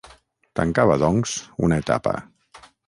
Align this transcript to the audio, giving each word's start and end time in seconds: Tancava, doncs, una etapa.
Tancava, 0.59 0.97
doncs, 1.03 1.37
una 1.69 1.81
etapa. 1.87 2.19